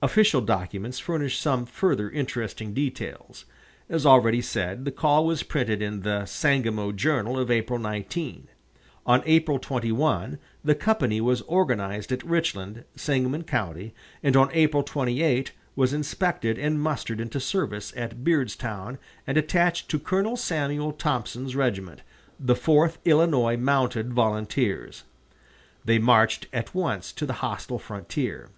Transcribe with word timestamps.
Official 0.00 0.40
documents 0.40 0.98
furnish 0.98 1.38
some 1.38 1.66
further 1.66 2.08
interesting 2.08 2.72
details. 2.72 3.44
As 3.90 4.06
already 4.06 4.40
said, 4.40 4.86
the 4.86 4.90
call 4.90 5.26
was 5.26 5.42
printed 5.42 5.82
in 5.82 6.00
the 6.00 6.24
"Sangamo 6.24 6.92
Journal" 6.92 7.38
of 7.38 7.50
April 7.50 7.78
19. 7.78 8.48
On 9.04 9.22
April 9.26 9.58
21 9.58 10.38
the 10.64 10.74
company 10.74 11.20
was 11.20 11.42
organized 11.42 12.10
at 12.10 12.24
Richland, 12.24 12.84
Sangamon 12.96 13.44
County, 13.44 13.92
and 14.22 14.34
on 14.34 14.48
April 14.54 14.82
28 14.82 15.52
was 15.74 15.92
inspected 15.92 16.58
and 16.58 16.80
mustered 16.80 17.20
into 17.20 17.38
service 17.38 17.92
at 17.94 18.24
Beardstown 18.24 18.96
and 19.26 19.36
attached 19.36 19.90
to 19.90 19.98
Colonel 19.98 20.38
Samuel 20.38 20.92
Thompson's 20.92 21.54
regiment, 21.54 22.00
the 22.40 22.56
Fourth 22.56 22.96
Illinois 23.04 23.58
Mounted 23.58 24.14
Volunteers. 24.14 25.02
They 25.84 25.98
marched 25.98 26.46
at 26.50 26.74
once 26.74 27.12
to 27.12 27.26
the 27.26 27.34
hostile 27.44 27.78
frontier. 27.78 28.48